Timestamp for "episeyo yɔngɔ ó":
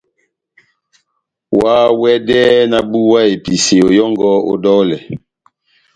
3.35-4.53